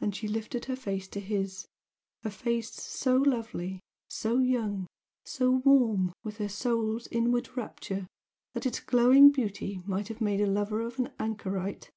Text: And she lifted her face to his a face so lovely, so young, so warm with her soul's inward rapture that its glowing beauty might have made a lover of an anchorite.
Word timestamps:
And 0.00 0.16
she 0.16 0.26
lifted 0.26 0.64
her 0.64 0.74
face 0.74 1.06
to 1.08 1.20
his 1.20 1.68
a 2.24 2.30
face 2.30 2.72
so 2.72 3.18
lovely, 3.18 3.78
so 4.08 4.38
young, 4.38 4.86
so 5.26 5.50
warm 5.66 6.14
with 6.24 6.38
her 6.38 6.48
soul's 6.48 7.06
inward 7.08 7.54
rapture 7.54 8.06
that 8.54 8.64
its 8.64 8.80
glowing 8.80 9.30
beauty 9.30 9.82
might 9.84 10.08
have 10.08 10.22
made 10.22 10.40
a 10.40 10.46
lover 10.46 10.80
of 10.80 10.98
an 10.98 11.12
anchorite. 11.18 11.90